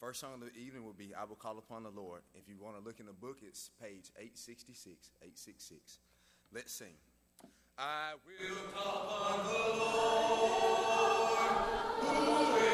First 0.00 0.20
song 0.20 0.32
of 0.32 0.40
the 0.40 0.58
evening 0.58 0.82
will 0.82 0.94
be 0.94 1.12
I 1.14 1.24
Will 1.24 1.36
Call 1.36 1.58
Upon 1.58 1.82
the 1.82 1.90
Lord. 1.90 2.22
If 2.34 2.48
you 2.48 2.56
want 2.58 2.78
to 2.78 2.82
look 2.82 3.00
in 3.00 3.06
the 3.06 3.12
book, 3.12 3.40
it's 3.46 3.68
page 3.82 4.10
866. 4.16 5.10
866. 5.20 5.98
Let's 6.54 6.72
sing. 6.72 6.94
I 7.76 8.12
will 8.24 8.56
call 8.72 9.04
upon 9.04 9.44
the 9.44 9.58
Lord, 12.16 12.69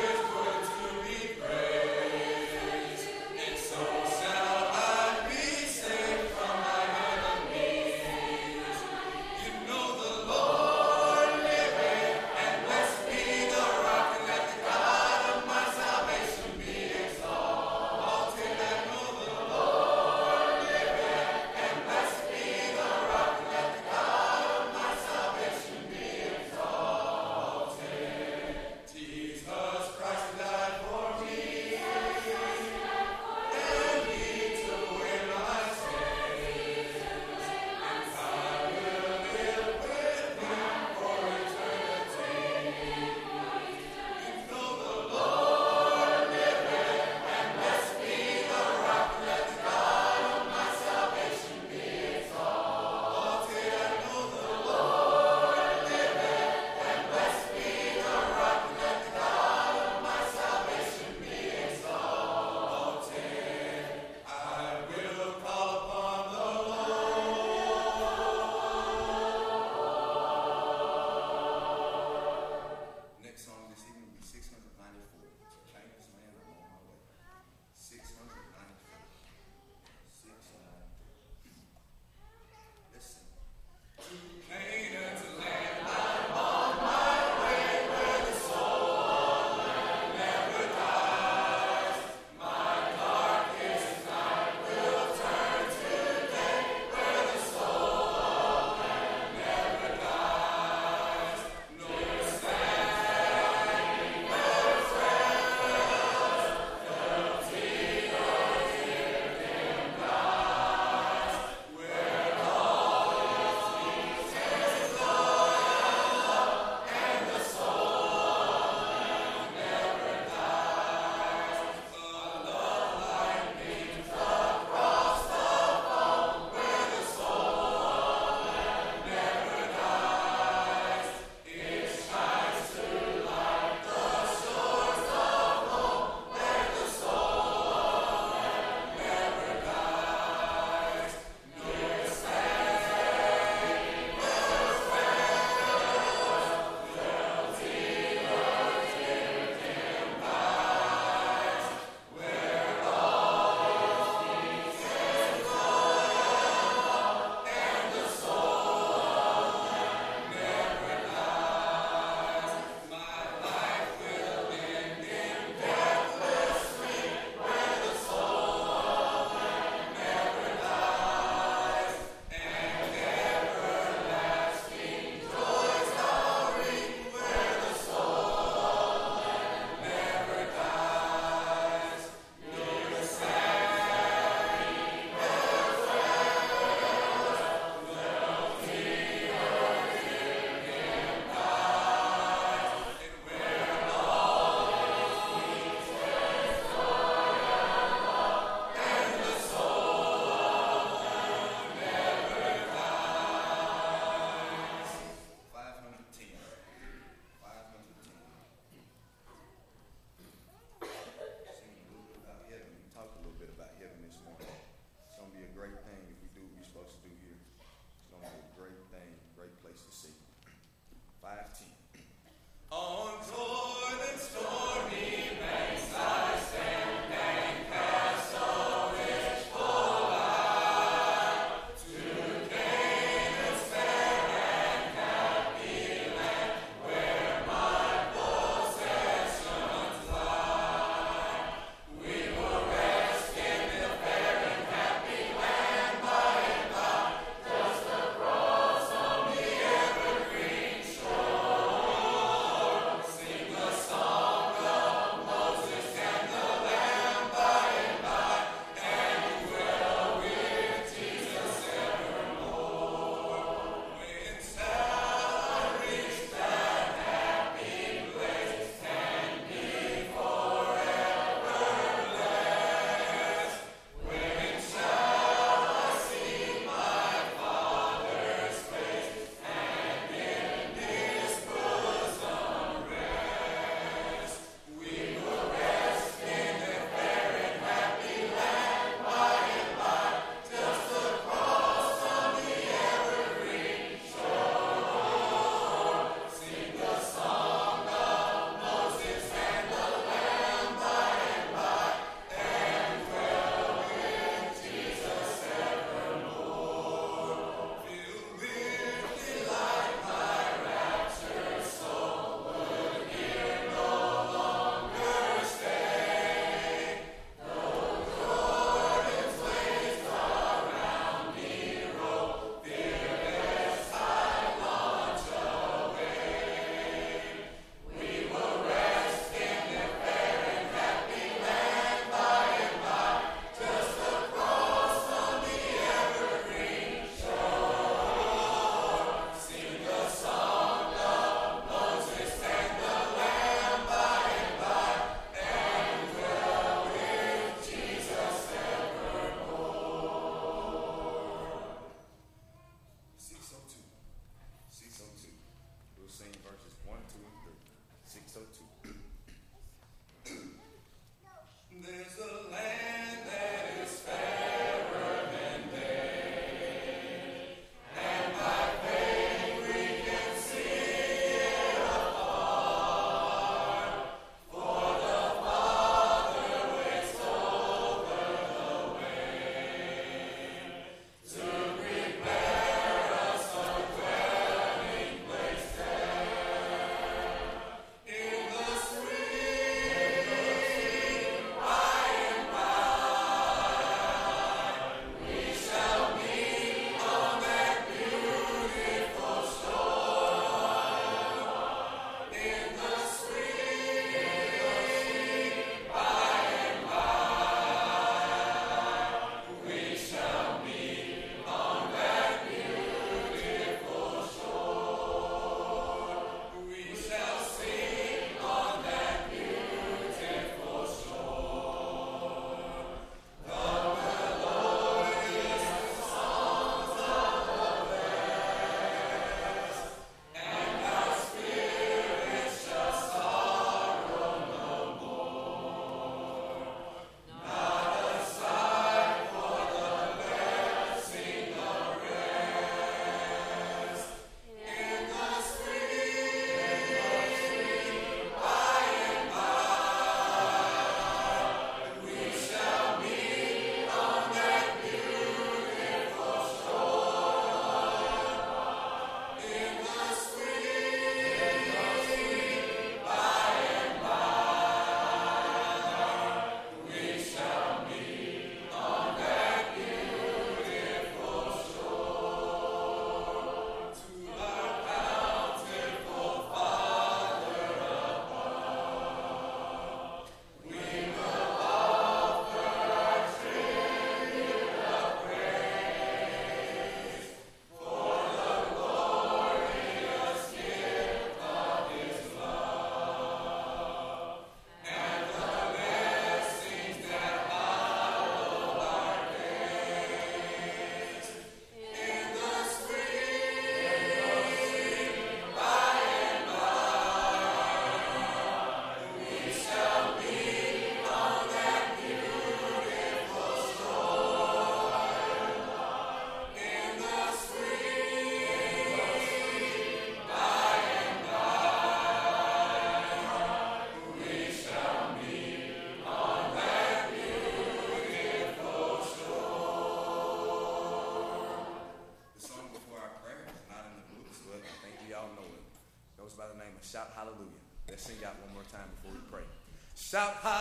Shout 540.08 540.36
hallelujah. 540.40 540.55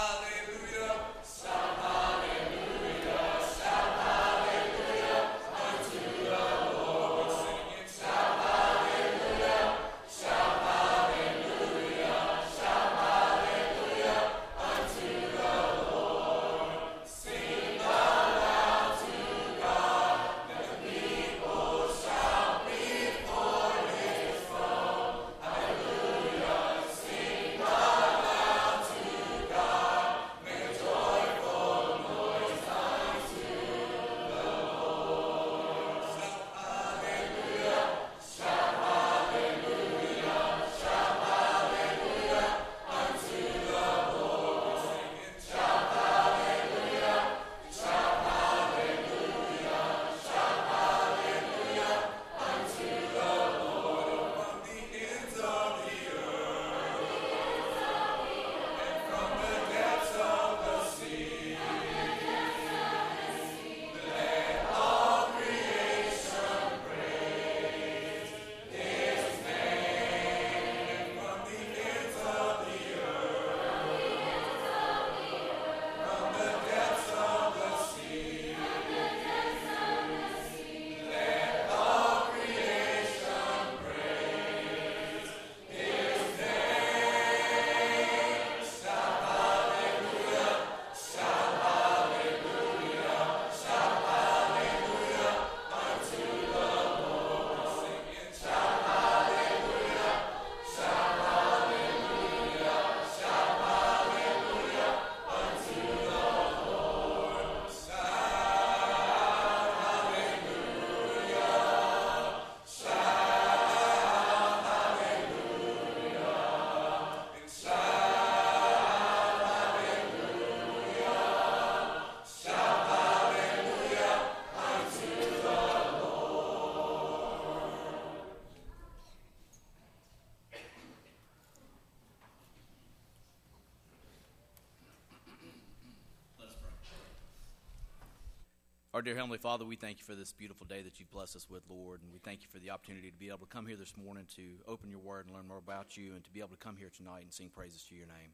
Our 138.95 139.01
dear 139.01 139.15
Heavenly 139.17 139.39
Father, 139.39 139.65
we 139.65 139.75
thank 139.75 139.97
you 139.99 140.05
for 140.05 140.15
this 140.15 140.31
beautiful 140.31 140.65
day 140.65 140.81
that 140.81 141.01
you've 141.01 141.11
blessed 141.11 141.35
us 141.35 141.49
with, 141.49 141.63
Lord, 141.67 142.01
and 142.01 142.13
we 142.13 142.19
thank 142.19 142.43
you 142.43 142.47
for 142.49 142.59
the 142.59 142.69
opportunity 142.69 143.11
to 143.11 143.17
be 143.17 143.27
able 143.27 143.39
to 143.39 143.45
come 143.45 143.67
here 143.67 143.75
this 143.75 143.97
morning 143.97 144.23
to 144.37 144.41
open 144.69 144.89
your 144.89 145.01
word 145.01 145.25
and 145.25 145.35
learn 145.35 145.49
more 145.49 145.57
about 145.57 145.97
you, 145.97 146.13
and 146.13 146.23
to 146.23 146.31
be 146.31 146.39
able 146.39 146.51
to 146.51 146.55
come 146.55 146.77
here 146.77 146.89
tonight 146.89 147.23
and 147.23 147.33
sing 147.33 147.49
praises 147.49 147.83
to 147.89 147.95
your 147.95 148.05
name. 148.05 148.31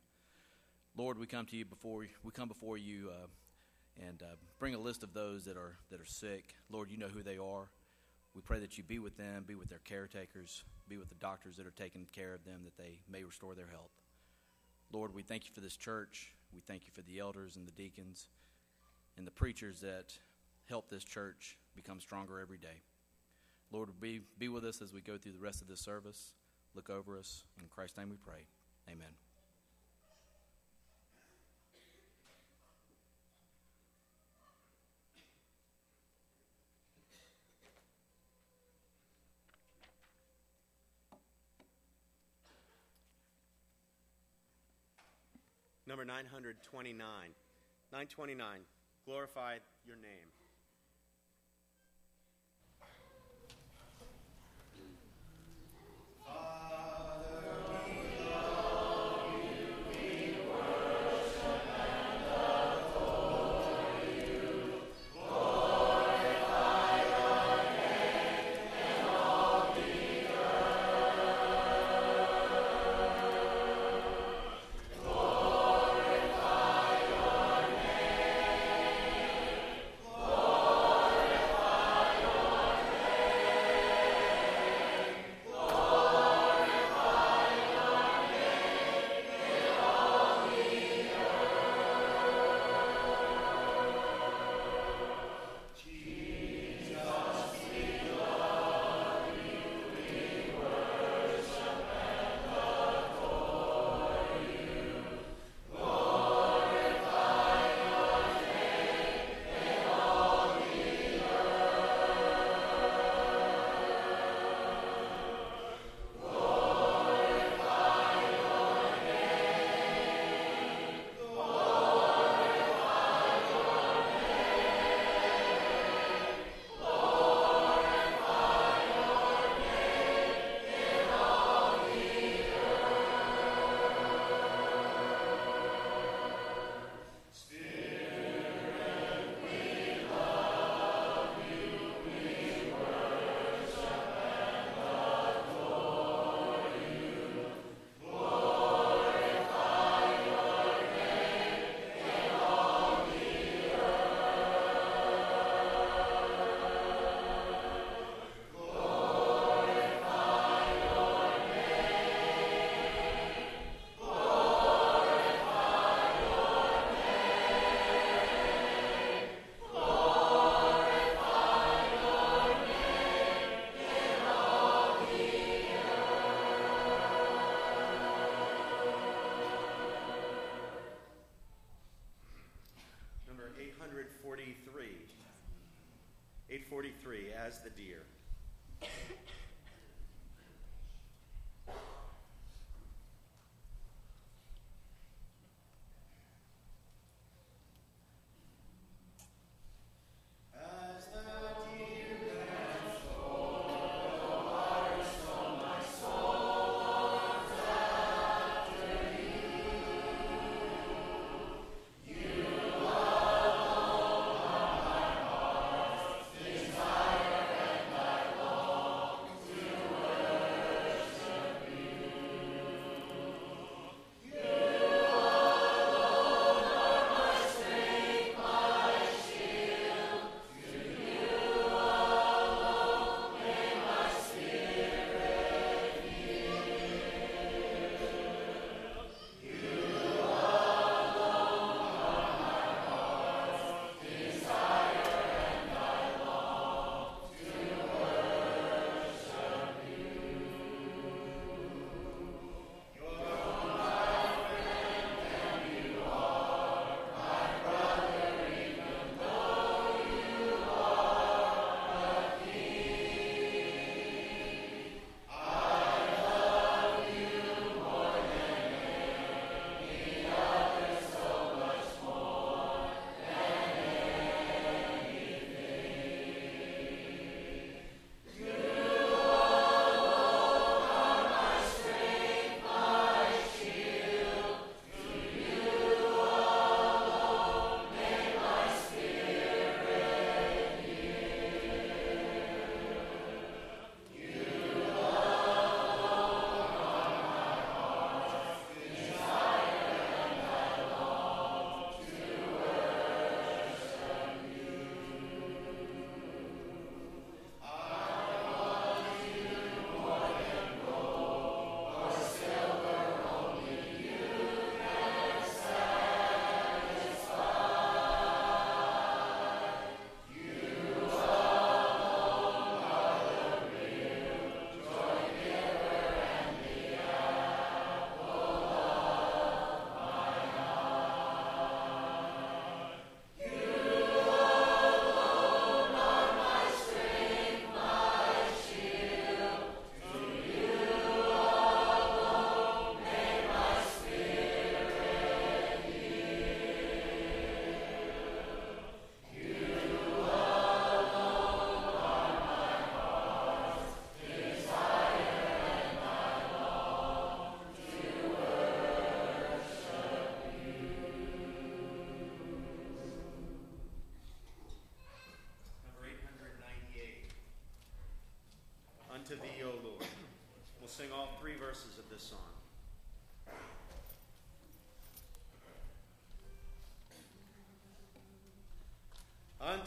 Lord, 0.95 1.17
we 1.17 1.25
come 1.25 1.47
to 1.47 1.55
you 1.57 1.65
before 1.65 2.05
we 2.21 2.31
come 2.31 2.47
before 2.47 2.77
you 2.77 3.09
uh, 3.09 4.05
and 4.07 4.21
uh, 4.21 4.35
bring 4.59 4.75
a 4.75 4.79
list 4.79 5.01
of 5.01 5.15
those 5.15 5.45
that 5.45 5.57
are 5.57 5.77
that 5.89 5.99
are 5.99 6.05
sick. 6.05 6.53
Lord, 6.69 6.91
you 6.91 6.97
know 6.99 7.07
who 7.07 7.23
they 7.23 7.39
are. 7.39 7.71
We 8.35 8.41
pray 8.41 8.59
that 8.59 8.77
you 8.77 8.83
be 8.83 8.99
with 8.99 9.17
them, 9.17 9.45
be 9.47 9.55
with 9.55 9.69
their 9.69 9.81
caretakers, 9.83 10.63
be 10.87 10.97
with 10.99 11.09
the 11.09 11.15
doctors 11.15 11.57
that 11.57 11.65
are 11.65 11.71
taking 11.71 12.05
care 12.13 12.35
of 12.35 12.45
them, 12.45 12.61
that 12.65 12.77
they 12.77 12.99
may 13.09 13.23
restore 13.23 13.55
their 13.55 13.71
health. 13.71 13.97
Lord, 14.93 15.15
we 15.15 15.23
thank 15.23 15.47
you 15.47 15.53
for 15.55 15.61
this 15.61 15.75
church. 15.75 16.35
We 16.53 16.61
thank 16.61 16.83
you 16.83 16.91
for 16.93 17.01
the 17.01 17.17
elders 17.17 17.55
and 17.55 17.67
the 17.67 17.71
deacons 17.71 18.27
and 19.17 19.25
the 19.25 19.31
preachers 19.31 19.79
that 19.79 20.13
help 20.71 20.89
this 20.89 21.03
church 21.03 21.57
become 21.75 21.99
stronger 21.99 22.39
every 22.39 22.57
day. 22.57 22.81
Lord, 23.73 23.89
be, 23.99 24.21
be 24.39 24.47
with 24.47 24.63
us 24.63 24.81
as 24.81 24.93
we 24.93 25.01
go 25.01 25.17
through 25.17 25.33
the 25.33 25.37
rest 25.37 25.61
of 25.61 25.67
this 25.67 25.81
service. 25.81 26.31
Look 26.73 26.89
over 26.89 27.19
us. 27.19 27.43
In 27.59 27.67
Christ's 27.67 27.97
name 27.97 28.09
we 28.09 28.15
pray. 28.15 28.45
Amen. 28.89 29.09
Number 45.85 46.05
929. 46.05 46.95
929. 47.91 48.59
Glorify 49.05 49.57
your 49.85 49.97
name. 49.97 50.40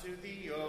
Unto 0.04 0.20
thee, 0.20 0.50
O 0.50 0.63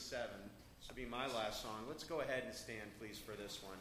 937. 0.00 0.48
This 0.80 0.88
will 0.88 0.96
be 0.96 1.04
my 1.04 1.26
last 1.36 1.62
song. 1.62 1.84
Let's 1.86 2.04
go 2.04 2.20
ahead 2.20 2.44
and 2.46 2.54
stand, 2.54 2.88
please, 2.98 3.18
for 3.18 3.32
this 3.32 3.60
one. 3.62 3.76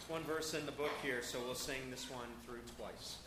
It's 0.00 0.08
one 0.08 0.22
verse 0.22 0.54
in 0.54 0.64
the 0.64 0.72
book 0.72 0.92
here, 1.02 1.20
so 1.22 1.38
we'll 1.44 1.54
sing 1.54 1.90
this 1.90 2.10
one 2.10 2.28
through 2.46 2.64
twice. 2.78 3.18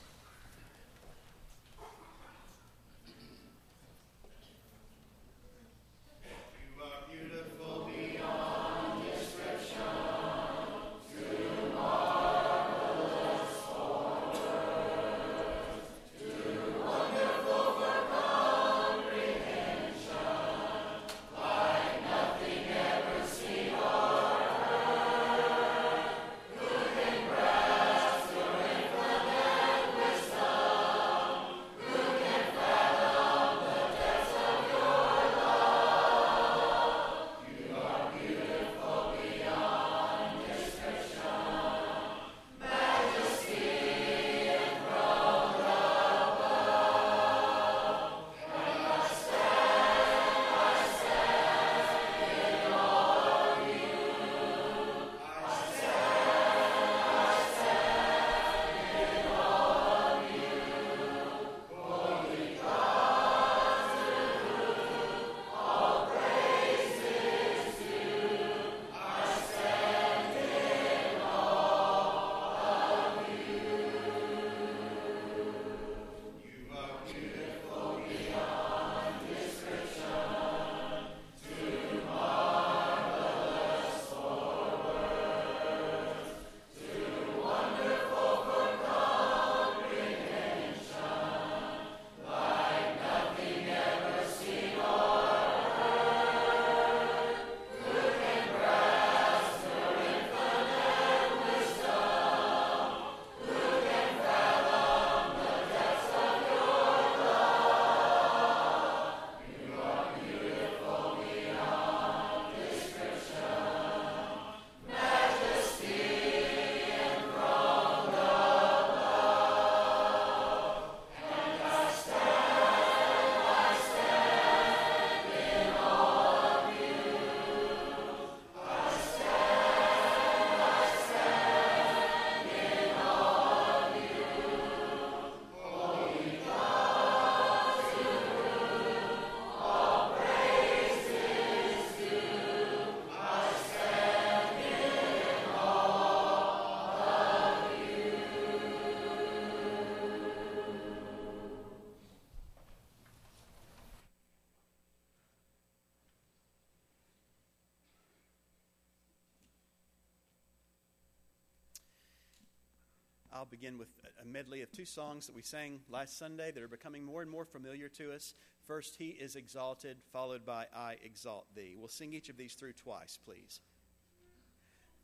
I'll 163.38 163.46
begin 163.46 163.78
with 163.78 163.90
a 164.20 164.26
medley 164.26 164.64
of 164.64 164.72
two 164.72 164.86
songs 164.86 165.28
that 165.28 165.36
we 165.36 165.44
sang 165.44 165.82
last 165.92 166.18
Sunday 166.18 166.50
that 166.50 166.64
are 166.64 166.68
becoming 166.68 167.04
more 167.04 167.22
and 167.22 167.30
more 167.30 167.46
familiar 167.46 167.88
to 167.90 168.12
us. 168.12 168.34
First, 168.66 168.96
He 168.98 169.10
is 169.10 169.36
exalted, 169.36 169.98
followed 170.12 170.44
by 170.44 170.66
I 170.76 170.96
exalt 171.04 171.46
thee. 171.56 171.76
We'll 171.78 171.88
sing 171.88 172.14
each 172.14 172.30
of 172.30 172.38
these 172.38 172.56
through 172.56 172.74
twice, 172.74 173.20
please. 173.24 173.62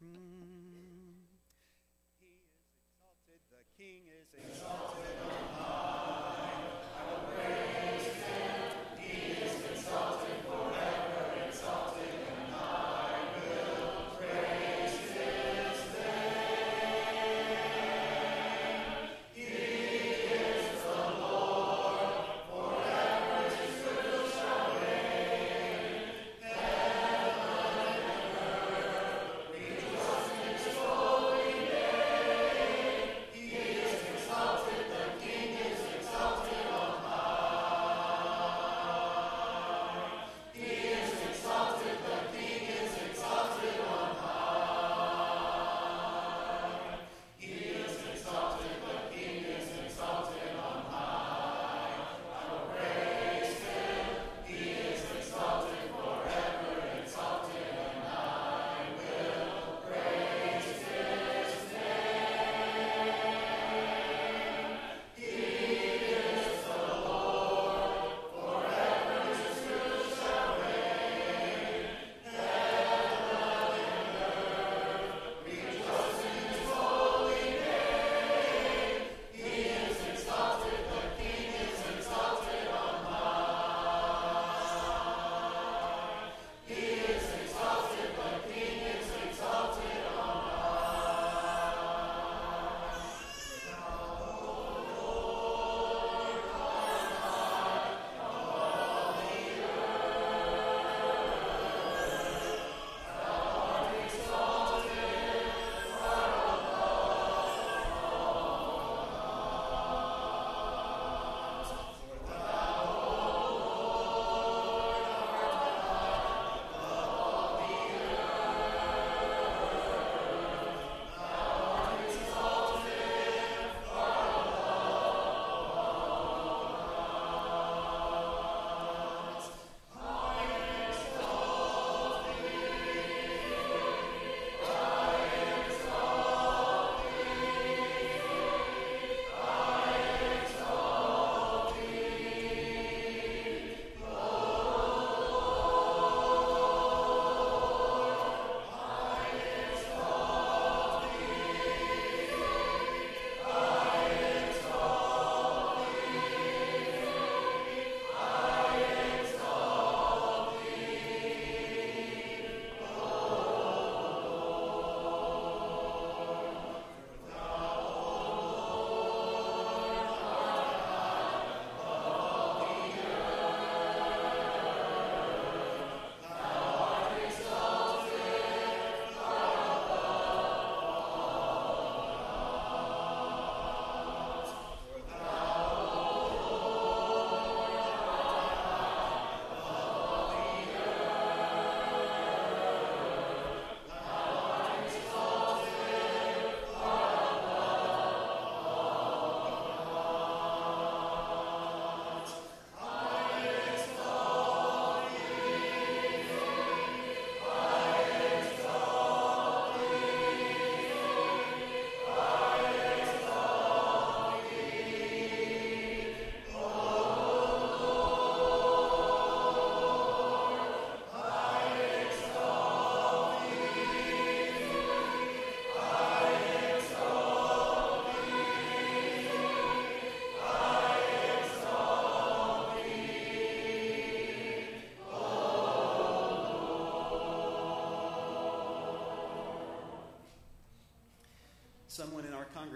Mm. 0.03 0.17
He 2.19 2.33
is 2.41 2.57
exalted, 2.73 3.39
the 3.51 3.61
King 3.77 4.01
is 4.19 4.33
exalted 4.33 4.92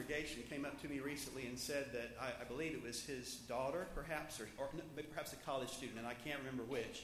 congregation 0.07 0.43
came 0.49 0.65
up 0.65 0.81
to 0.81 0.87
me 0.87 0.99
recently 0.99 1.45
and 1.47 1.59
said 1.59 1.87
that 1.91 2.11
I, 2.19 2.41
I 2.41 2.45
believe 2.45 2.73
it 2.73 2.83
was 2.83 3.03
his 3.03 3.35
daughter, 3.47 3.87
perhaps, 3.93 4.39
or, 4.39 4.47
or 4.57 4.69
perhaps 5.09 5.33
a 5.33 5.35
college 5.37 5.69
student, 5.69 5.97
and 5.97 6.07
I 6.07 6.13
can't 6.13 6.39
remember 6.39 6.63
which, 6.63 7.03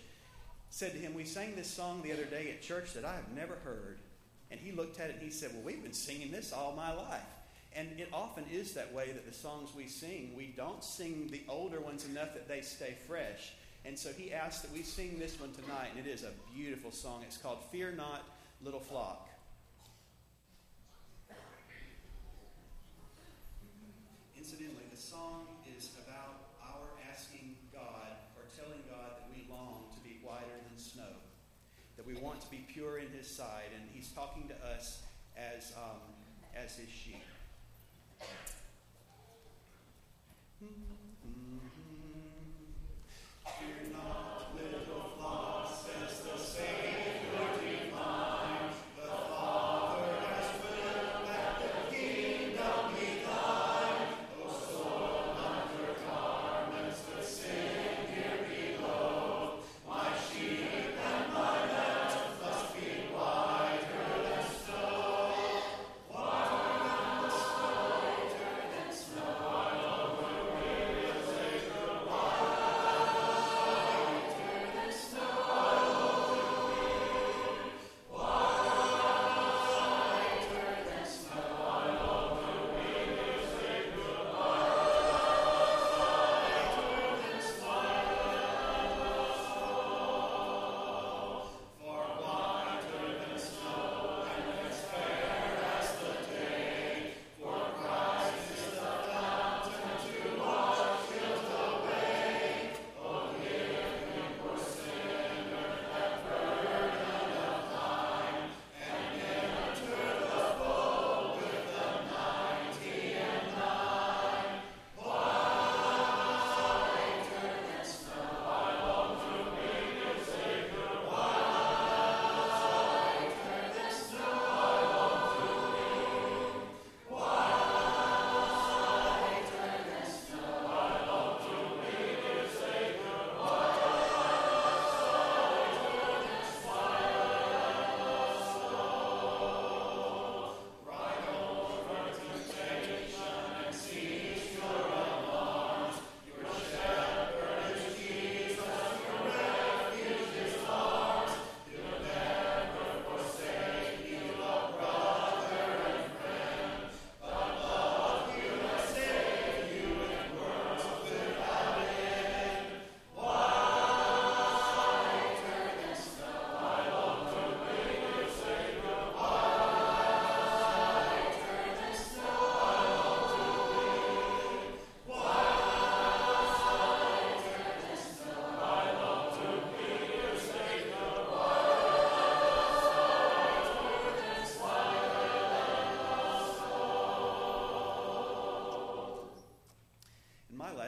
said 0.69 0.93
to 0.93 0.99
him, 0.99 1.13
We 1.13 1.25
sang 1.25 1.55
this 1.55 1.69
song 1.69 2.01
the 2.01 2.13
other 2.13 2.25
day 2.25 2.51
at 2.51 2.61
church 2.61 2.93
that 2.93 3.03
I 3.03 3.15
have 3.15 3.29
never 3.35 3.55
heard. 3.65 3.97
And 4.51 4.59
he 4.59 4.71
looked 4.71 4.99
at 4.99 5.09
it 5.09 5.15
and 5.15 5.23
he 5.23 5.31
said, 5.31 5.51
Well, 5.53 5.63
we've 5.63 5.83
been 5.83 5.93
singing 5.93 6.31
this 6.31 6.53
all 6.53 6.73
my 6.75 6.93
life. 6.93 7.21
And 7.75 7.89
it 7.99 8.07
often 8.13 8.45
is 8.51 8.73
that 8.73 8.93
way 8.93 9.11
that 9.11 9.25
the 9.25 9.33
songs 9.33 9.69
we 9.75 9.87
sing, 9.87 10.31
we 10.35 10.53
don't 10.55 10.83
sing 10.83 11.27
the 11.31 11.41
older 11.49 11.81
ones 11.81 12.05
enough 12.05 12.33
that 12.35 12.47
they 12.47 12.61
stay 12.61 12.95
fresh. 13.07 13.53
And 13.83 13.97
so 13.97 14.11
he 14.17 14.31
asked 14.31 14.61
that 14.61 14.71
we 14.71 14.83
sing 14.83 15.19
this 15.19 15.39
one 15.39 15.51
tonight, 15.51 15.89
and 15.97 16.05
it 16.05 16.09
is 16.09 16.23
a 16.23 16.31
beautiful 16.55 16.91
song. 16.91 17.23
It's 17.25 17.37
called 17.37 17.57
Fear 17.71 17.93
Not, 17.93 18.23
Little 18.63 18.79
Flock. 18.79 19.27
Incidentally, 24.53 24.85
the 24.91 25.01
song 25.01 25.47
is 25.75 25.89
about 26.05 26.53
our 26.61 26.85
asking 27.11 27.55
God 27.73 28.13
or 28.37 28.43
telling 28.55 28.83
God 28.87 29.17
that 29.17 29.25
we 29.33 29.51
long 29.51 29.85
to 29.95 29.99
be 30.07 30.19
whiter 30.21 30.45
than 30.69 30.77
snow, 30.77 31.09
that 31.97 32.05
we 32.05 32.13
want 32.13 32.39
to 32.41 32.49
be 32.51 32.63
pure 32.71 32.99
in 32.99 33.09
His 33.09 33.27
sight, 33.27 33.73
and 33.73 33.89
He's 33.91 34.09
talking 34.09 34.47
to 34.49 34.53
us 34.63 35.01
as, 35.35 35.73
um, 35.75 35.97
as 36.55 36.75
His 36.75 36.87
sheep. 36.87 37.23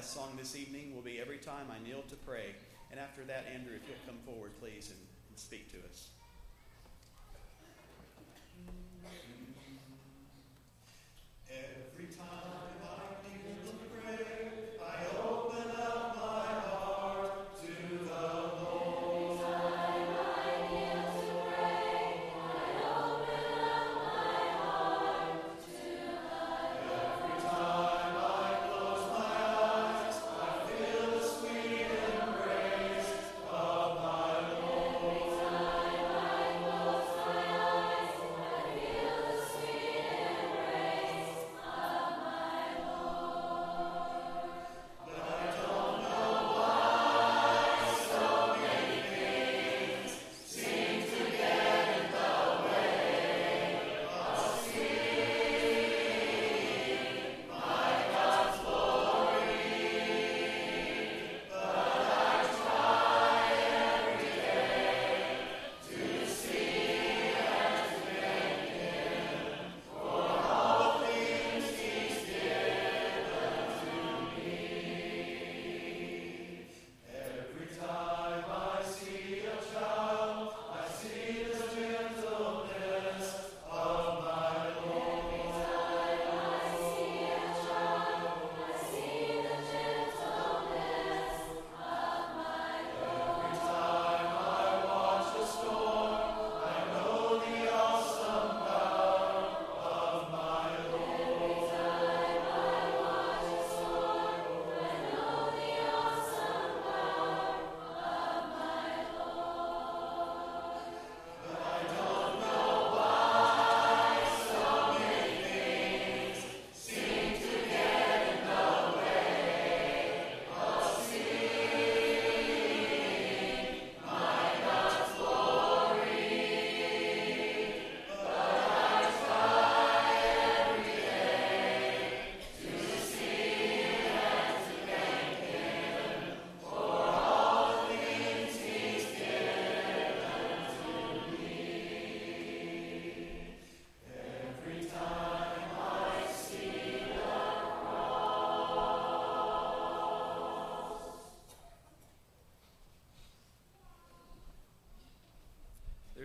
Song 0.06 0.38
this 0.38 0.56
evening 0.56 0.94
will 0.94 1.02
be 1.02 1.20
Every 1.20 1.40
Time 1.40 1.66
I 1.74 1.84
Kneel 1.84 2.04
to 2.10 2.16
Pray. 2.16 2.54
And 2.92 3.00
after 3.00 3.24
that, 3.26 3.46
Andrew, 3.52 3.74
if 3.74 3.82
you'll 3.90 4.06
come 4.06 4.22
forward, 4.24 4.52
please, 4.62 4.92
and, 4.92 5.00
and 5.30 5.40
speak 5.40 5.72
to 5.72 5.78
us. 5.90 6.10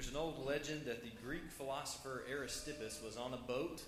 There's 0.01 0.13
an 0.13 0.17
old 0.17 0.47
legend 0.47 0.87
that 0.87 1.03
the 1.03 1.11
Greek 1.23 1.51
philosopher 1.51 2.23
Aristippus 2.27 3.05
was 3.05 3.19
on 3.19 3.35
a 3.35 3.37
boat 3.37 3.83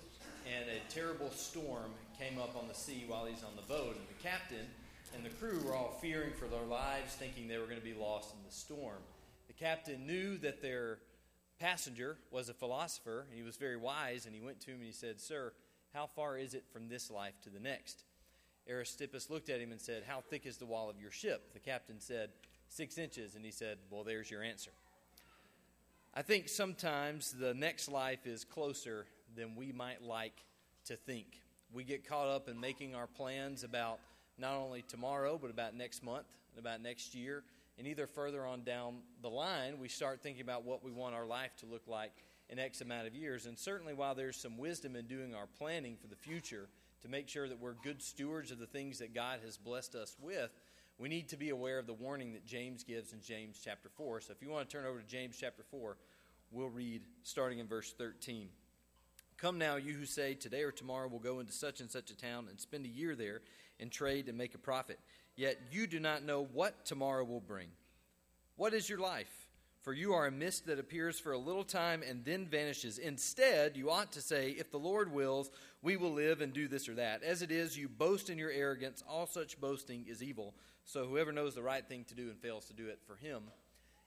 and 0.45 0.69
a 0.69 0.93
terrible 0.93 1.31
storm 1.31 1.89
came 2.19 2.37
up 2.37 2.55
on 2.55 2.67
the 2.67 2.75
sea 2.75 3.05
while 3.07 3.25
he's 3.25 3.43
on 3.43 3.55
the 3.55 3.63
boat. 3.63 3.95
And 3.95 4.07
the 4.07 4.23
captain 4.23 4.67
and 5.15 5.25
the 5.25 5.31
crew 5.31 5.59
were 5.65 5.73
all 5.73 5.97
fearing 5.99 6.29
for 6.33 6.45
their 6.45 6.65
lives, 6.65 7.15
thinking 7.15 7.47
they 7.47 7.57
were 7.57 7.65
going 7.65 7.79
to 7.79 7.83
be 7.83 7.95
lost 7.95 8.31
in 8.31 8.37
the 8.47 8.53
storm. 8.53 8.99
The 9.47 9.53
captain 9.53 10.05
knew 10.05 10.37
that 10.37 10.61
their 10.61 10.99
passenger 11.59 12.17
was 12.29 12.47
a 12.47 12.53
philosopher, 12.53 13.25
and 13.27 13.35
he 13.35 13.43
was 13.43 13.57
very 13.57 13.77
wise, 13.77 14.27
and 14.27 14.35
he 14.35 14.41
went 14.41 14.59
to 14.59 14.67
him 14.69 14.77
and 14.77 14.85
he 14.85 14.91
said, 14.91 15.19
Sir, 15.19 15.53
how 15.95 16.05
far 16.05 16.37
is 16.37 16.53
it 16.53 16.65
from 16.71 16.89
this 16.89 17.09
life 17.09 17.41
to 17.41 17.49
the 17.49 17.59
next? 17.59 18.03
Aristippus 18.69 19.31
looked 19.31 19.49
at 19.49 19.59
him 19.59 19.71
and 19.71 19.81
said, 19.81 20.03
How 20.07 20.21
thick 20.21 20.45
is 20.45 20.57
the 20.57 20.67
wall 20.67 20.91
of 20.91 21.01
your 21.01 21.09
ship? 21.09 21.55
The 21.55 21.59
captain 21.59 21.99
said, 21.99 22.29
Six 22.69 22.99
inches. 22.99 23.33
And 23.33 23.43
he 23.43 23.51
said, 23.51 23.79
Well, 23.89 24.03
there's 24.03 24.29
your 24.29 24.43
answer. 24.43 24.69
I 26.15 26.21
think 26.21 26.47
sometimes 26.47 27.31
the 27.31 27.55
next 27.55 27.89
life 27.89 28.27
is 28.27 28.43
closer 28.43 29.07
than 29.35 29.55
we 29.55 29.71
might 29.71 30.03
like 30.03 30.45
to 30.85 30.95
think. 30.95 31.41
We 31.73 31.83
get 31.83 32.07
caught 32.07 32.27
up 32.27 32.47
in 32.47 32.59
making 32.59 32.93
our 32.93 33.07
plans 33.07 33.63
about 33.63 33.97
not 34.37 34.53
only 34.53 34.83
tomorrow, 34.83 35.39
but 35.41 35.49
about 35.49 35.73
next 35.75 36.03
month 36.03 36.27
and 36.51 36.63
about 36.63 36.81
next 36.81 37.15
year. 37.15 37.43
And 37.79 37.87
either 37.87 38.05
further 38.05 38.45
on 38.45 38.63
down 38.63 38.97
the 39.23 39.29
line, 39.29 39.79
we 39.79 39.89
start 39.89 40.21
thinking 40.21 40.43
about 40.43 40.63
what 40.63 40.83
we 40.83 40.91
want 40.91 41.15
our 41.15 41.25
life 41.25 41.55
to 41.61 41.65
look 41.65 41.87
like 41.87 42.11
in 42.47 42.59
X 42.59 42.81
amount 42.81 43.07
of 43.07 43.15
years. 43.15 43.47
And 43.47 43.57
certainly, 43.57 43.95
while 43.95 44.13
there's 44.13 44.37
some 44.37 44.59
wisdom 44.59 44.95
in 44.95 45.07
doing 45.07 45.33
our 45.33 45.47
planning 45.57 45.97
for 45.99 46.05
the 46.05 46.15
future 46.15 46.69
to 47.01 47.07
make 47.07 47.27
sure 47.27 47.49
that 47.49 47.59
we're 47.59 47.73
good 47.73 48.03
stewards 48.03 48.51
of 48.51 48.59
the 48.59 48.67
things 48.67 48.99
that 48.99 49.15
God 49.15 49.39
has 49.43 49.57
blessed 49.57 49.95
us 49.95 50.15
with, 50.21 50.51
we 50.97 51.09
need 51.09 51.29
to 51.29 51.37
be 51.37 51.49
aware 51.49 51.79
of 51.79 51.87
the 51.87 51.93
warning 51.93 52.33
that 52.33 52.45
James 52.45 52.83
gives 52.83 53.13
in 53.13 53.21
James 53.21 53.59
chapter 53.63 53.89
4. 53.89 54.21
So 54.21 54.31
if 54.31 54.41
you 54.41 54.49
want 54.49 54.69
to 54.69 54.77
turn 54.77 54.85
over 54.85 54.99
to 54.99 55.07
James 55.07 55.35
chapter 55.39 55.63
4, 55.71 55.97
we'll 56.51 56.69
read 56.69 57.01
starting 57.23 57.59
in 57.59 57.67
verse 57.67 57.93
13. 57.97 58.49
Come 59.37 59.57
now, 59.57 59.75
you 59.75 59.93
who 59.93 60.05
say, 60.05 60.35
Today 60.35 60.63
or 60.63 60.71
tomorrow 60.71 61.07
we'll 61.07 61.19
go 61.19 61.39
into 61.39 61.51
such 61.51 61.81
and 61.81 61.89
such 61.89 62.11
a 62.11 62.17
town 62.17 62.47
and 62.49 62.59
spend 62.59 62.85
a 62.85 62.89
year 62.89 63.15
there 63.15 63.41
and 63.79 63.91
trade 63.91 64.29
and 64.29 64.37
make 64.37 64.55
a 64.55 64.59
profit. 64.59 64.99
Yet 65.35 65.59
you 65.71 65.87
do 65.87 65.99
not 65.99 66.23
know 66.23 66.47
what 66.53 66.85
tomorrow 66.85 67.23
will 67.23 67.41
bring. 67.41 67.67
What 68.55 68.73
is 68.73 68.87
your 68.87 68.99
life? 68.99 69.42
For 69.83 69.91
you 69.91 70.13
are 70.13 70.27
a 70.27 70.31
mist 70.31 70.65
that 70.67 70.79
appears 70.79 71.19
for 71.19 71.33
a 71.33 71.37
little 71.37 71.65
time 71.65 72.03
and 72.07 72.23
then 72.23 72.47
vanishes. 72.47 72.97
Instead, 72.97 73.75
you 73.75 73.91
ought 73.91 74.13
to 74.13 74.21
say, 74.21 74.51
If 74.51 74.71
the 74.71 74.79
Lord 74.79 75.11
wills, 75.11 75.51
we 75.81 75.97
will 75.97 76.13
live 76.13 76.39
and 76.39 76.53
do 76.53 76.69
this 76.69 76.87
or 76.87 76.95
that. 76.95 77.21
As 77.21 77.41
it 77.41 77.51
is, 77.51 77.77
you 77.77 77.89
boast 77.89 78.29
in 78.29 78.37
your 78.37 78.49
arrogance. 78.49 79.03
All 79.07 79.27
such 79.27 79.59
boasting 79.59 80.05
is 80.07 80.23
evil. 80.23 80.55
So 80.85 81.05
whoever 81.05 81.33
knows 81.33 81.53
the 81.53 81.61
right 81.61 81.85
thing 81.85 82.05
to 82.05 82.15
do 82.15 82.29
and 82.29 82.39
fails 82.39 82.65
to 82.67 82.73
do 82.73 82.87
it, 82.87 82.99
for 83.05 83.17
him 83.17 83.43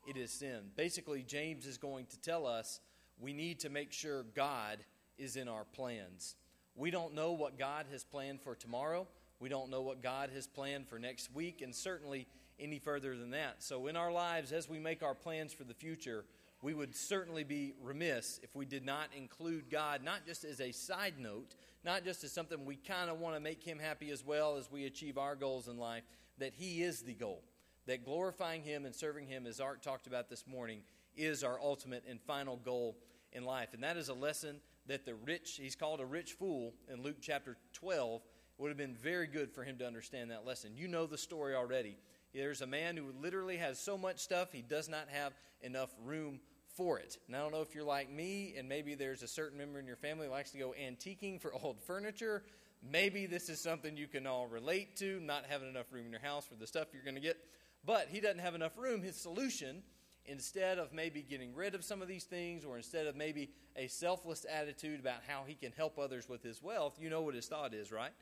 it 0.07 0.17
is 0.17 0.31
sin. 0.31 0.71
Basically, 0.77 1.23
James 1.23 1.67
is 1.67 1.77
going 1.77 2.07
to 2.07 2.21
tell 2.21 2.47
us 2.47 2.81
we 3.19 3.35
need 3.35 3.61
to 3.61 3.69
make 3.69 3.93
sure 3.93 4.25
God 4.35 4.79
is 5.19 5.37
in 5.37 5.49
our 5.49 5.65
plans. 5.65 6.37
We 6.75 6.91
don't 6.91 7.15
know 7.15 7.33
what 7.33 7.59
God 7.59 7.87
has 7.93 8.05
planned 8.05 8.41
for 8.41 8.55
tomorrow. 8.55 9.07
We 9.41 9.49
don't 9.51 9.71
know 9.71 9.83
what 9.83 10.03
God 10.03 10.31
has 10.35 10.47
planned 10.47 10.89
for 10.89 10.99
next 10.99 11.35
week, 11.35 11.61
and 11.61 11.75
certainly 11.75 12.27
any 12.59 12.79
further 12.79 13.17
than 13.17 13.31
that. 13.31 13.63
So, 13.63 13.87
in 13.87 13.97
our 13.97 14.13
lives, 14.13 14.53
as 14.53 14.69
we 14.69 14.79
make 14.79 15.03
our 15.03 15.15
plans 15.15 15.53
for 15.53 15.65
the 15.65 15.75
future, 15.75 16.25
we 16.63 16.75
would 16.75 16.95
certainly 16.97 17.45
be 17.45 17.75
remiss 17.83 18.41
if 18.43 18.55
we 18.55 18.65
did 18.65 18.85
not 18.85 19.09
include 19.17 19.71
God, 19.71 20.03
not 20.03 20.27
just 20.27 20.45
as 20.45 20.61
a 20.61 20.73
side 20.73 21.15
note, 21.19 21.55
not 21.85 22.05
just 22.05 22.25
as 22.25 22.33
something 22.33 22.65
we 22.65 22.77
kind 22.77 23.11
of 23.11 23.21
want 23.21 23.37
to 23.37 23.41
make 23.41 23.63
Him 23.63 23.79
happy 23.79 24.11
as 24.11 24.25
well 24.25 24.57
as 24.57 24.71
we 24.71 24.87
achieve 24.87 25.19
our 25.19 25.37
goals 25.37 25.69
in 25.69 25.79
life, 25.79 26.05
that 26.39 26.55
He 26.55 26.83
is 26.83 27.03
the 27.03 27.15
goal. 27.15 27.43
That 27.87 28.05
glorifying 28.05 28.63
Him 28.63 28.85
and 28.85 28.95
serving 28.95 29.29
Him, 29.29 29.47
as 29.47 29.61
Art 29.61 29.83
talked 29.83 30.07
about 30.07 30.29
this 30.29 30.47
morning, 30.47 30.81
is 31.17 31.45
our 31.45 31.61
ultimate 31.61 32.05
and 32.09 32.21
final 32.21 32.57
goal 32.57 32.97
in 33.33 33.45
life. 33.45 33.75
And 33.75 33.83
that 33.83 33.97
is 33.97 34.09
a 34.09 34.15
lesson 34.15 34.57
that 34.87 35.05
the 35.05 35.15
rich, 35.15 35.59
he's 35.61 35.77
called 35.77 36.01
a 36.01 36.07
rich 36.07 36.33
fool 36.33 36.75
in 36.93 37.03
Luke 37.03 37.17
chapter 37.21 37.57
12. 37.75 38.23
It 38.23 38.63
would 38.63 38.69
have 38.69 38.79
been 38.79 38.95
very 38.95 39.27
good 39.27 39.53
for 39.53 39.65
him 39.65 39.79
to 39.79 39.87
understand 39.87 40.31
that 40.31 40.47
lesson. 40.47 40.73
You 40.77 40.89
know 40.89 41.07
the 41.07 41.19
story 41.19 41.55
already. 41.55 41.97
There's 42.37 42.61
a 42.61 42.67
man 42.67 42.99
who 42.99 43.07
literally 43.23 43.57
has 43.57 43.79
so 43.79 43.97
much 43.97 44.19
stuff, 44.19 44.53
he 44.53 44.61
does 44.61 44.91
not 44.91 45.09
have 45.09 45.33
enough 45.63 45.89
room 46.05 46.41
for 46.77 46.99
it. 46.99 47.17
And 47.27 47.35
I 47.35 47.41
don't 47.41 47.51
know 47.51 47.63
if 47.63 47.75
you're 47.75 47.83
like 47.83 48.11
me, 48.13 48.55
and 48.59 48.69
maybe 48.69 48.95
there's 48.95 49.23
a 49.23 49.29
certain 49.29 49.57
member 49.57 49.79
in 49.79 49.87
your 49.87 49.97
family 49.97 50.27
who 50.27 50.33
likes 50.33 50.51
to 50.51 50.59
go 50.59 50.75
antiquing 50.79 51.41
for 51.41 51.55
old 51.63 51.81
furniture. 51.81 52.43
Maybe 52.83 53.25
this 53.25 53.49
is 53.49 53.59
something 53.59 53.97
you 53.97 54.07
can 54.07 54.27
all 54.27 54.47
relate 54.47 54.97
to, 54.97 55.19
not 55.21 55.47
having 55.49 55.71
enough 55.71 55.91
room 55.91 56.05
in 56.05 56.13
your 56.13 56.21
house 56.21 56.45
for 56.45 56.57
the 56.57 56.67
stuff 56.67 56.89
you're 56.93 57.03
going 57.03 57.15
to 57.15 57.23
get. 57.23 57.39
But 57.87 58.09
he 58.11 58.21
doesn't 58.21 58.41
have 58.41 58.55
enough 58.55 58.77
room. 58.77 59.03
His 59.03 59.17
solution, 59.17 59.83
instead 60.27 60.79
of 60.79 60.93
maybe 60.93 61.23
getting 61.23 61.55
rid 61.55 61.75
of 61.75 61.85
some 61.85 62.03
of 62.03 62.09
these 62.09 62.25
things, 62.25 62.67
or 62.67 62.77
instead 62.77 63.07
of 63.07 63.17
maybe 63.17 63.49
a 63.77 63.87
selfless 63.87 64.45
attitude 64.45 65.01
about 65.01 65.21
how 65.27 65.45
he 65.47 65.55
can 65.55 65.73
help 65.73 65.99
others 65.99 66.29
with 66.29 66.43
his 66.43 66.63
wealth, 66.63 66.99
you 67.01 67.09
know 67.09 67.23
what 67.23 67.35
his 67.35 67.47
thought 67.47 67.73
is, 67.73 67.91
right? 67.91 68.13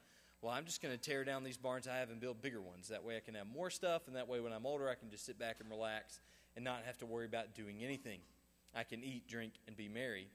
Well, 0.45 0.53
I'm 0.53 0.66
just 0.66 0.82
going 0.82 0.92
to 0.92 1.01
tear 1.01 1.24
down 1.24 1.42
these 1.42 1.57
barns 1.57 1.88
I 1.88 1.97
have 1.97 2.11
and 2.11 2.20
build 2.20 2.42
bigger 2.42 2.61
ones. 2.61 2.88
That 2.88 3.03
way 3.03 3.16
I 3.16 3.20
can 3.20 3.34
have 3.34 3.47
more 3.47 3.70
stuff, 3.70 4.03
and 4.07 4.14
that 4.14 4.28
way 4.28 4.40
when 4.40 4.53
I'm 4.53 4.66
older, 4.66 4.90
I 4.90 4.95
can 4.95 5.09
just 5.09 5.24
sit 5.24 5.38
back 5.38 5.57
and 5.59 5.70
relax 5.70 6.20
and 6.55 6.62
not 6.62 6.82
have 6.84 6.99
to 6.99 7.07
worry 7.07 7.24
about 7.24 7.55
doing 7.55 7.82
anything. 7.82 8.20
I 8.74 8.84
can 8.84 9.03
eat, 9.03 9.26
drink, 9.26 9.55
and 9.66 9.74
be 9.74 9.88
merry. 9.88 10.28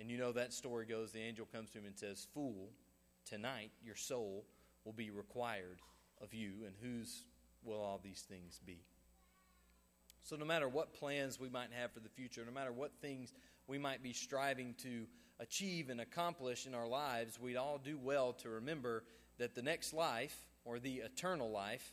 And 0.00 0.10
you 0.10 0.18
know 0.18 0.32
that 0.32 0.52
story 0.52 0.84
goes 0.84 1.12
the 1.12 1.20
angel 1.20 1.46
comes 1.46 1.70
to 1.70 1.78
him 1.78 1.86
and 1.86 1.96
says, 1.96 2.26
Fool, 2.34 2.70
tonight 3.24 3.70
your 3.84 3.94
soul 3.94 4.46
will 4.84 4.92
be 4.92 5.10
required 5.10 5.78
of 6.20 6.34
you, 6.34 6.64
and 6.66 6.74
whose 6.82 7.22
will 7.62 7.78
all 7.78 8.00
these 8.02 8.22
things 8.28 8.60
be? 8.66 8.80
So, 10.24 10.34
no 10.34 10.44
matter 10.44 10.68
what 10.68 10.92
plans 10.92 11.38
we 11.38 11.48
might 11.48 11.70
have 11.72 11.92
for 11.92 12.00
the 12.00 12.08
future, 12.08 12.42
no 12.44 12.52
matter 12.52 12.72
what 12.72 13.00
things 13.00 13.32
we 13.68 13.78
might 13.78 14.02
be 14.02 14.12
striving 14.12 14.74
to 14.82 15.06
achieve 15.38 15.88
and 15.88 16.00
accomplish 16.00 16.66
in 16.66 16.74
our 16.74 16.88
lives, 16.88 17.38
we'd 17.38 17.54
all 17.54 17.78
do 17.78 17.96
well 17.96 18.32
to 18.32 18.48
remember 18.48 19.04
that 19.38 19.54
the 19.54 19.62
next 19.62 19.92
life, 19.92 20.46
or 20.64 20.78
the 20.78 20.96
eternal 20.96 21.50
life, 21.50 21.92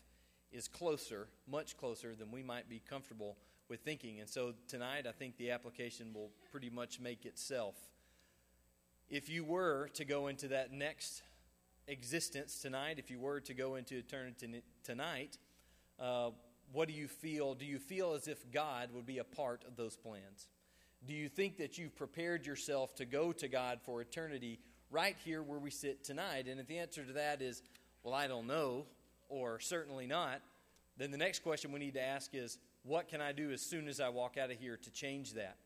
is 0.51 0.67
closer, 0.67 1.27
much 1.47 1.77
closer 1.77 2.15
than 2.15 2.31
we 2.31 2.43
might 2.43 2.69
be 2.69 2.81
comfortable 2.87 3.37
with 3.69 3.81
thinking. 3.81 4.19
And 4.19 4.29
so 4.29 4.53
tonight, 4.67 5.05
I 5.07 5.11
think 5.11 5.37
the 5.37 5.51
application 5.51 6.13
will 6.13 6.29
pretty 6.51 6.69
much 6.69 6.99
make 6.99 7.25
itself. 7.25 7.75
If 9.09 9.29
you 9.29 9.43
were 9.43 9.89
to 9.95 10.05
go 10.05 10.27
into 10.27 10.47
that 10.49 10.71
next 10.71 11.23
existence 11.87 12.59
tonight, 12.59 12.99
if 12.99 13.09
you 13.09 13.19
were 13.19 13.39
to 13.41 13.53
go 13.53 13.75
into 13.75 13.97
eternity 13.97 14.61
tonight, 14.83 15.37
uh, 15.99 16.31
what 16.71 16.87
do 16.87 16.93
you 16.93 17.07
feel? 17.07 17.53
Do 17.55 17.65
you 17.65 17.79
feel 17.79 18.13
as 18.13 18.27
if 18.27 18.51
God 18.51 18.89
would 18.93 19.05
be 19.05 19.19
a 19.19 19.23
part 19.23 19.63
of 19.67 19.75
those 19.75 19.95
plans? 19.95 20.47
Do 21.05 21.13
you 21.13 21.27
think 21.27 21.57
that 21.57 21.77
you've 21.77 21.95
prepared 21.95 22.45
yourself 22.45 22.95
to 22.95 23.05
go 23.05 23.31
to 23.33 23.47
God 23.47 23.79
for 23.83 24.01
eternity 24.01 24.59
right 24.93 25.17
here 25.25 25.41
where 25.41 25.59
we 25.59 25.71
sit 25.71 26.03
tonight? 26.03 26.47
And 26.47 26.59
if 26.59 26.67
the 26.67 26.77
answer 26.77 27.03
to 27.03 27.13
that 27.13 27.41
is, 27.41 27.63
well, 28.03 28.13
I 28.13 28.27
don't 28.27 28.47
know, 28.47 28.85
or 29.27 29.59
certainly 29.59 30.05
not, 30.05 30.41
then 30.97 31.09
the 31.09 31.17
next 31.17 31.41
question 31.41 31.71
we 31.71 31.79
need 31.79 31.95
to 31.95 32.01
ask 32.01 32.29
is, 32.33 32.59
what 32.83 33.07
can 33.07 33.19
I 33.19 33.31
do 33.31 33.51
as 33.51 33.61
soon 33.61 33.87
as 33.87 33.99
I 33.99 34.09
walk 34.09 34.37
out 34.37 34.51
of 34.51 34.57
here 34.57 34.77
to 34.77 34.91
change 34.91 35.33
that? 35.33 35.57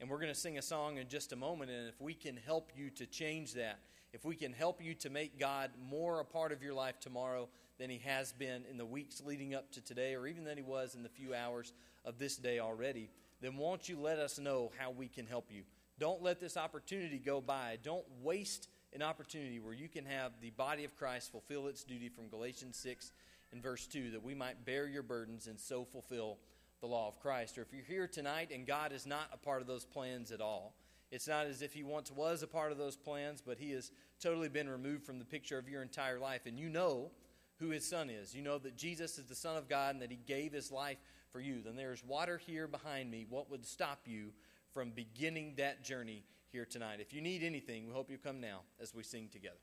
And 0.00 0.10
we're 0.10 0.18
going 0.18 0.32
to 0.32 0.38
sing 0.38 0.58
a 0.58 0.62
song 0.62 0.98
in 0.98 1.08
just 1.08 1.32
a 1.32 1.36
moment, 1.36 1.70
and 1.70 1.88
if 1.88 2.00
we 2.00 2.12
can 2.12 2.36
help 2.36 2.72
you 2.74 2.90
to 2.90 3.06
change 3.06 3.54
that, 3.54 3.78
if 4.12 4.24
we 4.24 4.34
can 4.34 4.52
help 4.52 4.82
you 4.82 4.94
to 4.94 5.10
make 5.10 5.38
God 5.38 5.70
more 5.88 6.18
a 6.18 6.24
part 6.24 6.50
of 6.50 6.62
your 6.62 6.74
life 6.74 6.98
tomorrow 6.98 7.48
than 7.78 7.88
He 7.88 7.98
has 7.98 8.32
been 8.32 8.64
in 8.68 8.76
the 8.78 8.84
weeks 8.84 9.22
leading 9.24 9.54
up 9.54 9.70
to 9.72 9.80
today, 9.80 10.16
or 10.16 10.26
even 10.26 10.42
than 10.42 10.56
He 10.56 10.62
was 10.62 10.96
in 10.96 11.04
the 11.04 11.08
few 11.08 11.34
hours 11.34 11.72
of 12.04 12.18
this 12.18 12.36
day 12.36 12.58
already, 12.58 13.10
then 13.40 13.56
won't 13.56 13.88
you 13.88 13.96
let 13.96 14.18
us 14.18 14.40
know 14.40 14.72
how 14.76 14.90
we 14.90 15.06
can 15.06 15.26
help 15.26 15.46
you? 15.52 15.62
Don't 16.02 16.20
let 16.20 16.40
this 16.40 16.56
opportunity 16.56 17.20
go 17.20 17.40
by. 17.40 17.78
Don't 17.84 18.04
waste 18.24 18.66
an 18.92 19.02
opportunity 19.02 19.60
where 19.60 19.72
you 19.72 19.88
can 19.88 20.04
have 20.04 20.32
the 20.40 20.50
body 20.50 20.82
of 20.82 20.96
Christ 20.96 21.30
fulfill 21.30 21.68
its 21.68 21.84
duty 21.84 22.08
from 22.08 22.26
Galatians 22.26 22.76
6 22.78 23.12
and 23.52 23.62
verse 23.62 23.86
2 23.86 24.10
that 24.10 24.24
we 24.24 24.34
might 24.34 24.64
bear 24.64 24.88
your 24.88 25.04
burdens 25.04 25.46
and 25.46 25.60
so 25.60 25.84
fulfill 25.84 26.38
the 26.80 26.88
law 26.88 27.06
of 27.06 27.20
Christ. 27.20 27.56
Or 27.56 27.62
if 27.62 27.72
you're 27.72 27.84
here 27.84 28.08
tonight 28.08 28.50
and 28.52 28.66
God 28.66 28.90
is 28.92 29.06
not 29.06 29.30
a 29.32 29.36
part 29.36 29.60
of 29.60 29.68
those 29.68 29.84
plans 29.84 30.32
at 30.32 30.40
all, 30.40 30.74
it's 31.12 31.28
not 31.28 31.46
as 31.46 31.62
if 31.62 31.72
He 31.72 31.84
once 31.84 32.10
was 32.10 32.42
a 32.42 32.48
part 32.48 32.72
of 32.72 32.78
those 32.78 32.96
plans, 32.96 33.40
but 33.40 33.58
He 33.58 33.70
has 33.70 33.92
totally 34.20 34.48
been 34.48 34.68
removed 34.68 35.04
from 35.04 35.20
the 35.20 35.24
picture 35.24 35.56
of 35.56 35.68
your 35.68 35.82
entire 35.82 36.18
life. 36.18 36.46
And 36.46 36.58
you 36.58 36.68
know 36.68 37.12
who 37.60 37.70
His 37.70 37.88
Son 37.88 38.10
is. 38.10 38.34
You 38.34 38.42
know 38.42 38.58
that 38.58 38.76
Jesus 38.76 39.18
is 39.18 39.26
the 39.26 39.36
Son 39.36 39.56
of 39.56 39.68
God 39.68 39.94
and 39.94 40.02
that 40.02 40.10
He 40.10 40.18
gave 40.26 40.52
His 40.52 40.72
life 40.72 40.98
for 41.30 41.38
you. 41.38 41.62
Then 41.64 41.76
there's 41.76 42.02
water 42.02 42.38
here 42.38 42.66
behind 42.66 43.08
me. 43.08 43.24
What 43.30 43.48
would 43.52 43.64
stop 43.64 44.00
you 44.06 44.32
from 44.72 44.90
beginning 44.90 45.54
that 45.58 45.84
journey 45.84 46.24
here 46.50 46.64
tonight? 46.64 47.00
If 47.00 47.12
you 47.12 47.20
need 47.20 47.42
anything, 47.42 47.86
we 47.86 47.92
hope 47.92 48.10
you 48.10 48.18
come 48.18 48.40
now 48.40 48.60
as 48.80 48.94
we 48.94 49.02
sing 49.02 49.28
together. 49.30 49.56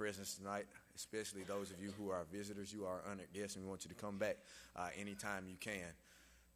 Presence 0.00 0.36
tonight, 0.36 0.64
especially 0.96 1.42
those 1.42 1.70
of 1.70 1.78
you 1.78 1.92
who 1.98 2.08
are 2.08 2.24
visitors. 2.32 2.72
You 2.72 2.86
are 2.86 3.02
honored 3.04 3.30
guests, 3.34 3.56
and 3.56 3.66
we 3.66 3.68
want 3.68 3.84
you 3.84 3.90
to 3.90 3.94
come 3.94 4.16
back 4.16 4.38
uh, 4.74 4.88
anytime 4.98 5.44
you 5.46 5.56
can. 5.60 5.92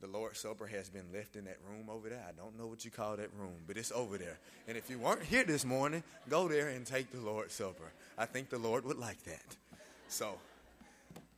The 0.01 0.07
Lord's 0.07 0.39
Supper 0.39 0.67
has 0.67 0.89
been 0.89 1.05
left 1.13 1.37
in 1.37 1.45
that 1.45 1.59
room 1.69 1.91
over 1.91 2.09
there. 2.09 2.25
I 2.27 2.33
don't 2.33 2.59
know 2.59 2.67
what 2.67 2.87
you 2.87 2.91
call 2.91 3.19
that 3.19 3.29
room, 3.39 3.57
but 3.67 3.77
it's 3.77 3.93
over 3.93 4.17
there. 4.17 4.39
And 4.67 4.79
if 4.79 4.89
you 4.89 4.99
weren't 4.99 5.23
here 5.23 5.45
this 5.45 5.67
morning, 5.67 6.03
go 6.31 6.49
there 6.49 6.71
and 6.71 6.87
take 6.87 7.11
the 7.11 7.21
Lord's 7.21 7.53
Supper. 7.53 7.93
I 8.17 8.25
think 8.25 8.49
the 8.49 8.57
Lord 8.57 8.87
would 8.87 8.99
like 8.99 9.23
that. 9.25 9.57
So, 10.09 10.39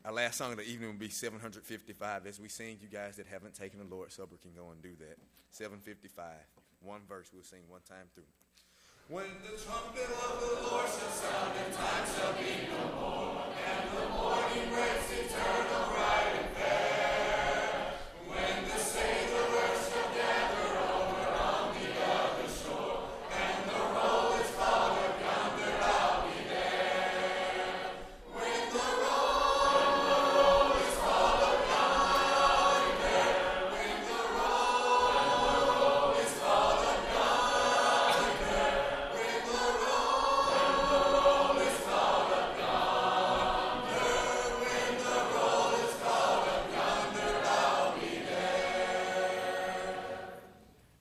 our 0.05 0.13
last 0.13 0.39
song 0.39 0.53
of 0.53 0.59
the 0.59 0.65
evening 0.65 0.91
will 0.91 0.99
be 0.99 1.09
755. 1.09 2.25
As 2.25 2.39
we 2.39 2.49
sing, 2.49 2.79
you 2.81 2.87
guys 2.87 3.17
that 3.17 3.27
haven't 3.27 3.55
taken 3.55 3.81
the 3.81 3.93
Lord's 3.93 4.15
Supper 4.15 4.37
can 4.41 4.53
go 4.55 4.71
and 4.71 4.81
do 4.81 4.95
that. 5.01 5.19
755. 5.51 6.25
One 6.83 7.01
verse 7.09 7.31
we'll 7.35 7.43
sing 7.43 7.63
one 7.69 7.81
time 7.81 8.07
through. 8.15 8.23
When 9.09 9.23
the 9.45 9.55
trumpet 9.55 10.03
of 10.03 10.41
the 10.43 10.67
Lord 10.67 10.87
shall 10.91 11.15
sound, 11.15 11.55
and 11.65 11.73
time 11.73 12.07
shall 12.11 12.35
be 12.35 12.67
no 12.67 12.91
more, 12.99 13.39
and 13.55 13.87
the 13.95 14.09
morning 14.11 14.67
breaks 14.75 15.07
eternal 15.15 15.95
right 15.95 16.26